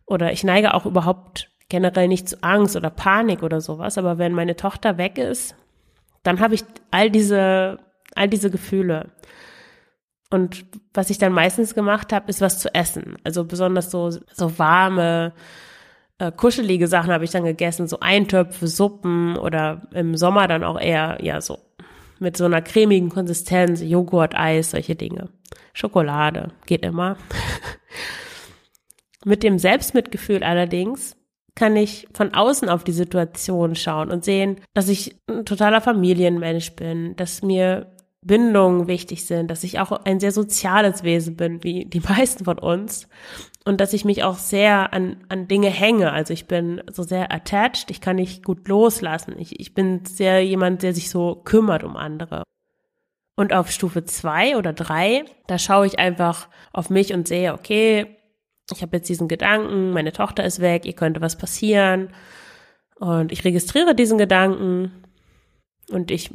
Oder 0.05 0.31
ich 0.31 0.43
neige 0.43 0.75
auch 0.75 0.85
überhaupt 0.85 1.49
generell 1.69 2.07
nicht 2.07 2.29
zu 2.29 2.43
Angst 2.43 2.75
oder 2.75 2.91
Panik 2.91 3.41
oder 3.41 3.61
sowas. 3.61 3.97
Aber 3.97 4.19
wenn 4.19 4.33
meine 4.33 4.55
Tochter 4.55 4.99
weg 4.99 5.17
ist, 5.17 5.55
dann 6.21 6.39
habe 6.39 6.53
ich 6.53 6.63
all 6.91 7.09
diese 7.09 7.79
all 8.17 8.27
diese 8.27 8.49
Gefühle. 8.49 9.11
Und 10.29 10.65
was 10.93 11.09
ich 11.09 11.17
dann 11.17 11.31
meistens 11.31 11.73
gemacht 11.73 12.11
habe, 12.11 12.29
ist 12.29 12.41
was 12.41 12.59
zu 12.59 12.73
essen. 12.73 13.17
Also 13.23 13.45
besonders 13.45 13.91
so, 13.91 14.09
so 14.09 14.59
warme, 14.59 15.33
äh, 16.19 16.31
kuschelige 16.31 16.87
Sachen 16.87 17.11
habe 17.11 17.23
ich 17.23 17.31
dann 17.31 17.45
gegessen, 17.45 17.87
so 17.87 17.99
Eintöpfe, 17.99 18.67
Suppen 18.67 19.37
oder 19.37 19.87
im 19.93 20.17
Sommer 20.17 20.47
dann 20.47 20.63
auch 20.63 20.79
eher, 20.79 21.19
ja, 21.21 21.39
so 21.41 21.59
mit 22.19 22.35
so 22.35 22.45
einer 22.45 22.61
cremigen 22.61 23.09
Konsistenz, 23.09 23.81
Joghurt, 23.81 24.35
Eis, 24.35 24.71
solche 24.71 24.95
Dinge. 24.95 25.29
Schokolade, 25.73 26.51
geht 26.65 26.83
immer. 26.83 27.17
mit 29.25 29.43
dem 29.43 29.59
Selbstmitgefühl 29.59 30.43
allerdings 30.43 31.15
kann 31.53 31.75
ich 31.75 32.07
von 32.13 32.33
außen 32.33 32.69
auf 32.69 32.83
die 32.83 32.91
Situation 32.91 33.75
schauen 33.75 34.11
und 34.11 34.23
sehen, 34.23 34.57
dass 34.73 34.89
ich 34.89 35.15
ein 35.27 35.45
totaler 35.45 35.81
Familienmensch 35.81 36.75
bin, 36.75 37.15
dass 37.15 37.41
mir 37.41 37.91
Bindungen 38.27 38.87
wichtig 38.87 39.25
sind, 39.25 39.49
dass 39.49 39.63
ich 39.63 39.79
auch 39.79 39.91
ein 39.91 40.19
sehr 40.19 40.31
soziales 40.31 41.03
Wesen 41.03 41.35
bin, 41.35 41.63
wie 41.63 41.85
die 41.85 41.99
meisten 42.07 42.45
von 42.45 42.59
uns. 42.59 43.07
Und 43.65 43.81
dass 43.81 43.93
ich 43.93 44.05
mich 44.05 44.23
auch 44.23 44.37
sehr 44.37 44.93
an, 44.93 45.25
an 45.27 45.47
Dinge 45.47 45.69
hänge. 45.69 46.13
Also 46.13 46.33
ich 46.33 46.47
bin 46.47 46.81
so 46.91 47.03
sehr 47.03 47.33
attached, 47.33 47.89
ich 47.89 47.99
kann 47.99 48.15
nicht 48.17 48.45
gut 48.45 48.67
loslassen. 48.67 49.35
Ich, 49.39 49.59
ich 49.59 49.73
bin 49.73 50.05
sehr 50.05 50.43
jemand, 50.45 50.83
der 50.83 50.93
sich 50.93 51.09
so 51.09 51.35
kümmert 51.35 51.83
um 51.83 51.97
andere. 51.97 52.43
Und 53.35 53.53
auf 53.53 53.69
Stufe 53.69 54.03
zwei 54.05 54.57
oder 54.57 54.73
drei, 54.73 55.25
da 55.47 55.59
schaue 55.59 55.85
ich 55.85 55.99
einfach 55.99 56.47
auf 56.71 56.89
mich 56.89 57.13
und 57.13 57.27
sehe, 57.27 57.53
okay, 57.53 58.17
ich 58.73 58.81
habe 58.81 58.97
jetzt 58.97 59.09
diesen 59.09 59.27
Gedanken, 59.27 59.91
meine 59.91 60.11
Tochter 60.11 60.43
ist 60.43 60.59
weg, 60.59 60.85
ihr 60.85 60.93
könnte 60.93 61.21
was 61.21 61.37
passieren. 61.37 62.09
Und 62.95 63.31
ich 63.31 63.43
registriere 63.43 63.93
diesen 63.95 64.17
Gedanken 64.17 65.06
und 65.89 66.11
ich, 66.11 66.31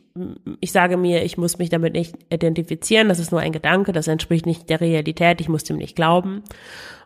ich 0.60 0.72
sage 0.72 0.96
mir, 0.96 1.24
ich 1.24 1.36
muss 1.36 1.58
mich 1.58 1.68
damit 1.68 1.92
nicht 1.92 2.16
identifizieren, 2.30 3.08
das 3.08 3.18
ist 3.18 3.32
nur 3.32 3.40
ein 3.40 3.52
Gedanke, 3.52 3.92
das 3.92 4.08
entspricht 4.08 4.46
nicht 4.46 4.70
der 4.70 4.80
Realität, 4.80 5.40
ich 5.42 5.48
muss 5.48 5.64
dem 5.64 5.76
nicht 5.76 5.94
glauben. 5.94 6.42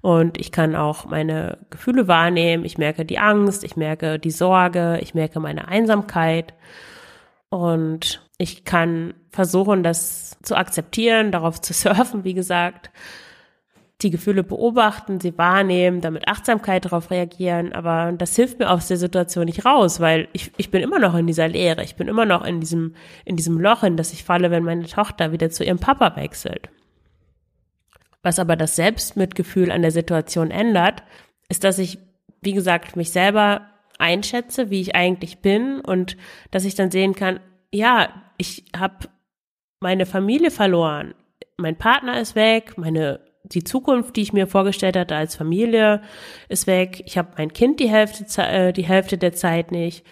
Und 0.01 0.39
ich 0.39 0.53
kann 0.53 0.77
auch 0.77 1.07
meine 1.07 1.59
Gefühle 1.71 2.07
wahrnehmen, 2.07 2.65
ich 2.65 2.79
merke 2.79 3.05
die 3.05 3.19
Angst, 3.19 3.65
ich 3.65 3.77
merke 3.77 4.21
die 4.21 4.31
Sorge, 4.31 5.01
ich 5.03 5.15
merke 5.15 5.41
meine 5.41 5.67
Einsamkeit. 5.67 6.55
Und 7.49 8.23
ich 8.39 8.65
kann 8.65 9.15
versuchen, 9.31 9.83
das 9.83 10.37
zu 10.43 10.57
akzeptieren, 10.57 11.33
darauf 11.33 11.61
zu 11.61 11.73
surfen, 11.73 12.23
wie 12.23 12.35
gesagt, 12.35 12.91
die 14.07 14.11
Gefühle 14.13 14.45
beobachten, 14.45 15.19
sie 15.19 15.37
wahrnehmen, 15.37 16.01
damit 16.01 16.29
Achtsamkeit 16.29 16.85
darauf 16.85 17.11
reagieren, 17.11 17.73
aber 17.73 18.13
das 18.13 18.37
hilft 18.37 18.61
mir 18.61 18.71
aus 18.71 18.87
der 18.87 18.99
Situation 18.99 19.47
nicht 19.47 19.65
raus, 19.65 19.99
weil 19.99 20.29
ich, 20.33 20.53
ich 20.57 20.71
bin 20.71 20.81
immer 20.81 21.01
noch 21.01 21.17
in 21.17 21.27
dieser 21.27 21.49
Leere, 21.49 21.83
ich 21.83 21.97
bin 21.97 22.07
immer 22.07 22.25
noch 22.25 22.45
in 22.45 22.61
diesem, 22.61 22.95
in 23.25 23.35
diesem 23.35 23.59
Loch, 23.59 23.83
in 23.83 23.97
das 23.97 24.13
ich 24.13 24.23
falle, 24.23 24.53
wenn 24.53 24.63
meine 24.63 24.87
Tochter 24.87 25.33
wieder 25.33 25.51
zu 25.51 25.65
ihrem 25.65 25.81
Papa 25.81 26.15
wechselt. 26.15 26.69
Was 28.23 28.39
aber 28.39 28.55
das 28.55 28.77
Selbstmitgefühl 28.77 29.73
an 29.73 29.83
der 29.83 29.91
Situation 29.91 30.53
ändert, 30.53 31.03
ist, 31.49 31.65
dass 31.65 31.81
ich, 31.81 31.99
wie 32.43 32.53
gesagt, 32.53 32.95
mich 32.95 33.11
selber 33.11 33.63
einschätze, 33.99 34.71
wie 34.71 34.83
ich 34.83 34.95
eigentlich 34.95 35.39
bin 35.39 35.81
und 35.81 36.17
dass 36.53 36.65
ich 36.65 36.77
dann 36.77 36.93
sehen 36.93 37.17
kann, 37.17 37.41
ja, 37.73 38.09
ich 38.39 38.67
habe 38.77 39.09
meine 39.81 40.07
Familie 40.07 40.53
verloren, 40.53 41.15
mein 41.57 41.77
Partner 41.77 42.21
ist 42.21 42.37
weg, 42.37 42.75
meine 42.77 43.26
die 43.53 43.65
Zukunft, 43.65 44.17
die 44.17 44.23
ich 44.23 44.33
mir 44.33 44.47
vorgestellt 44.47 44.97
hatte 44.97 45.17
als 45.17 45.37
Familie, 45.37 46.03
ist 46.49 46.67
weg. 46.67 47.03
Ich 47.07 47.19
habe 47.19 47.31
mein 47.37 47.53
Kind 47.53 47.81
die 47.81 47.91
Hälfte, 47.91 48.25
äh, 48.43 48.73
die 48.73 48.85
Hälfte 48.85 49.19
der 49.19 49.33
Zeit 49.33 49.73
nicht. 49.73 50.05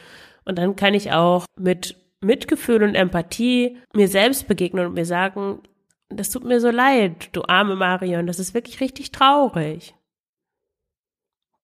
Und 0.45 0.59
dann 0.59 0.77
kann 0.77 0.95
ich 0.95 1.13
auch 1.13 1.47
mit 1.59 1.97
Mitgefühl 2.21 2.83
und 2.83 2.95
Empathie 2.95 3.79
mir 3.95 4.09
selbst 4.09 4.49
begegnen 4.49 4.87
und 4.87 4.95
mir 4.95 5.07
sagen, 5.07 5.61
das 6.09 6.31
tut 6.31 6.45
mir 6.45 6.61
so 6.61 6.71
leid, 6.71 7.31
du 7.33 7.43
arme 7.43 7.77
Marion, 7.77 8.27
das 8.27 8.39
ist 8.39 8.55
wirklich 8.55 8.81
richtig 8.81 9.11
traurig. 9.11 9.95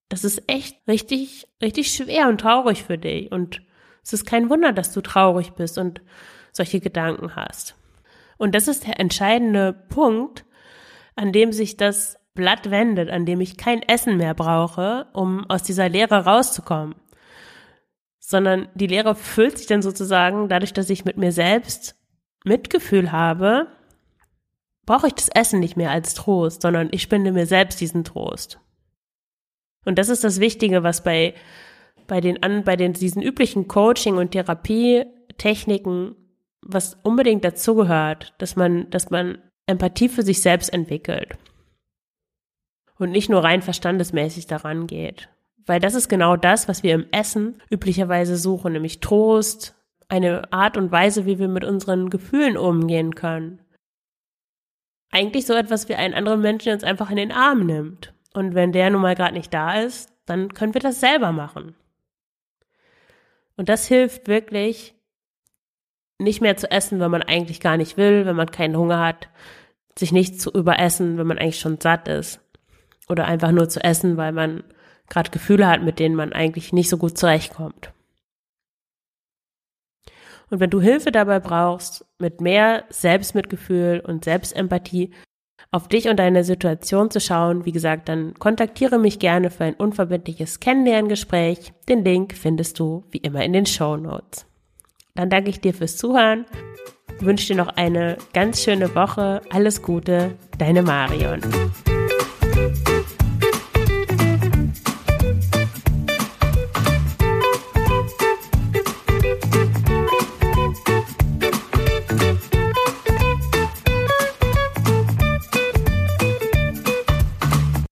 Das 0.09 0.25
ist 0.25 0.43
echt 0.49 0.77
richtig, 0.89 1.47
richtig 1.63 1.93
schwer 1.95 2.29
und 2.29 2.41
traurig 2.41 2.83
für 2.83 2.99
dich. 2.99 3.31
Und 3.31 3.63
es 4.03 4.13
ist 4.13 4.27
kein 4.27 4.51
Wunder, 4.51 4.73
dass 4.73 4.93
du 4.93 5.01
traurig 5.03 5.53
bist 5.53 5.79
und 5.79 6.01
solche 6.53 6.81
Gedanken 6.81 7.37
hast. 7.37 7.77
Und 8.37 8.55
das 8.55 8.69
ist 8.69 8.87
der 8.87 8.99
entscheidende 8.99 9.73
Punkt, 9.73 10.45
an 11.21 11.33
dem 11.33 11.53
sich 11.53 11.77
das 11.77 12.17
Blatt 12.33 12.71
wendet, 12.71 13.11
an 13.11 13.27
dem 13.27 13.43
ich 13.43 13.59
kein 13.59 13.83
Essen 13.83 14.17
mehr 14.17 14.33
brauche, 14.33 15.09
um 15.13 15.45
aus 15.51 15.63
dieser 15.63 15.91
Leere 15.91 16.25
rauszukommen. 16.25 16.95
sondern 18.19 18.69
die 18.75 18.87
Leere 18.87 19.17
füllt 19.17 19.59
sich 19.59 19.67
dann 19.67 19.83
sozusagen 19.83 20.49
dadurch, 20.49 20.73
dass 20.73 20.89
ich 20.89 21.05
mit 21.05 21.17
mir 21.17 21.33
selbst 21.33 21.97
Mitgefühl 22.45 23.11
habe, 23.11 23.67
brauche 24.87 25.09
ich 25.09 25.15
das 25.15 25.29
Essen 25.29 25.59
nicht 25.59 25.77
mehr 25.77 25.91
als 25.91 26.15
Trost, 26.15 26.63
sondern 26.63 26.89
ich 26.93 27.03
spende 27.03 27.33
mir 27.33 27.47
selbst 27.47 27.81
diesen 27.81 28.05
Trost. 28.05 28.61
Und 29.85 29.99
das 29.99 30.09
ist 30.09 30.23
das 30.23 30.39
Wichtige, 30.39 30.85
was 30.85 31.03
bei, 31.03 31.35
bei 32.07 32.21
den, 32.21 32.39
bei 32.65 32.77
den, 32.77 32.93
diesen 32.93 33.21
üblichen 33.21 33.67
Coaching- 33.67 34.17
und 34.17 34.31
Therapietechniken, 34.31 36.15
was 36.63 36.97
unbedingt 37.03 37.45
dazugehört, 37.45 38.33
dass 38.39 38.55
man, 38.55 38.89
dass 38.91 39.11
man 39.11 39.39
Empathie 39.71 40.09
für 40.09 40.23
sich 40.23 40.43
selbst 40.43 40.73
entwickelt. 40.73 41.37
Und 42.99 43.11
nicht 43.11 43.31
nur 43.31 43.43
rein 43.43 43.63
verstandesmäßig 43.63 44.47
daran 44.47 44.87
geht. 44.87 45.31
Weil 45.65 45.81
das 45.81 45.95
ist 45.95 46.09
genau 46.09 46.37
das, 46.37 46.69
was 46.69 46.83
wir 46.83 46.95
im 46.95 47.07
Essen 47.13 47.63
üblicherweise 47.71 48.37
suchen, 48.37 48.73
nämlich 48.73 49.01
Trost, 49.01 49.75
eine 50.09 50.53
Art 50.53 50.77
und 50.77 50.91
Weise, 50.91 51.25
wie 51.25 51.39
wir 51.39 51.49
mit 51.49 51.65
unseren 51.65 52.11
Gefühlen 52.11 52.57
umgehen 52.57 53.15
können. 53.15 53.61
Eigentlich 55.11 55.47
so 55.47 55.55
etwas 55.55 55.89
wie 55.89 55.95
einen 55.95 56.15
anderen 56.15 56.41
Menschen 56.41 56.73
uns 56.73 56.85
einfach 56.85 57.11
in 57.11 57.17
den 57.17 57.33
Arm 57.33 57.65
nimmt. 57.65 58.13
Und 58.35 58.55
wenn 58.55 58.73
der 58.73 58.91
nun 58.91 59.03
mal 59.03 59.15
gerade 59.15 59.35
nicht 59.35 59.53
da 59.53 59.81
ist, 59.81 60.13
dann 60.27 60.53
können 60.55 60.75
wir 60.75 60.81
das 60.81 61.01
selber 61.01 61.33
machen. 61.33 61.75
Und 63.57 63.69
das 63.69 63.87
hilft 63.87 64.29
wirklich, 64.29 64.95
nicht 66.19 66.41
mehr 66.41 66.57
zu 66.57 66.71
essen, 66.71 67.01
wenn 67.01 67.11
man 67.11 67.23
eigentlich 67.23 67.61
gar 67.61 67.77
nicht 67.77 67.97
will, 67.97 68.27
wenn 68.27 68.37
man 68.37 68.51
keinen 68.51 68.77
Hunger 68.77 69.01
hat, 69.01 69.29
sich 69.99 70.13
nicht 70.13 70.41
zu 70.41 70.51
überessen, 70.51 71.19
wenn 71.19 71.27
man 71.27 71.39
eigentlich 71.39 71.61
schon 71.61 71.81
satt 71.81 72.09
ist. 72.09 72.41
Oder 73.09 73.27
einfach 73.27 73.51
nur 73.51 73.69
zu 73.69 73.83
essen, 73.83 74.17
weil 74.17 74.33
man 74.33 74.63
gerade 75.09 75.31
Gefühle 75.31 75.67
hat, 75.67 75.83
mit 75.83 75.99
denen 75.99 76.15
man 76.15 76.33
eigentlich 76.33 76.73
nicht 76.73 76.89
so 76.89 76.97
gut 76.97 77.19
zurechtkommt. 77.19 77.93
Und 80.51 80.61
wenn 80.61 80.71
du 80.71 80.81
Hilfe 80.81 81.13
dabei 81.13 81.41
brauchst, 81.41 82.05
mit 82.19 82.41
mehr 82.41 82.85
Selbstmitgefühl 82.89 84.01
und 84.01 84.25
Selbstempathie 84.25 85.13
auf 85.71 85.87
dich 85.87 86.09
und 86.09 86.17
deine 86.17 86.43
Situation 86.43 87.11
zu 87.11 87.21
schauen, 87.21 87.65
wie 87.65 87.73
gesagt, 87.73 88.09
dann 88.09 88.35
kontaktiere 88.35 88.99
mich 88.99 89.21
gerne 89.21 89.51
für 89.51 89.65
ein 89.65 89.75
unverbindliches 89.75 90.59
Kennenlerngespräch. 90.59 91.73
Den 91.89 92.05
Link 92.05 92.35
findest 92.35 92.81
du 92.81 93.05
wie 93.11 93.19
immer 93.19 93.45
in 93.45 93.53
den 93.53 93.67
Show 93.67 93.97
Notes. 93.97 94.47
Dann 95.15 95.31
danke 95.31 95.51
ich 95.51 95.61
dir 95.61 95.75
fürs 95.75 95.97
Zuhören, 95.97 96.47
wünsche 97.23 97.49
dir 97.49 97.57
noch 97.57 97.77
eine 97.77 98.17
ganz 98.33 98.63
schöne 98.63 98.95
Woche. 98.95 99.43
Alles 99.51 99.83
Gute, 99.83 100.33
deine 100.59 100.83
Marion. 100.83 101.41